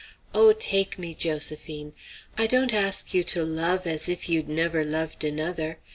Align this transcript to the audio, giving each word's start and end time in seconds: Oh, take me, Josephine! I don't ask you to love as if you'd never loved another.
Oh, 0.33 0.51
take 0.51 0.97
me, 0.97 1.13
Josephine! 1.13 1.93
I 2.35 2.47
don't 2.47 2.73
ask 2.73 3.13
you 3.13 3.23
to 3.25 3.43
love 3.43 3.85
as 3.85 4.09
if 4.09 4.27
you'd 4.29 4.49
never 4.49 4.83
loved 4.83 5.23
another. 5.23 5.77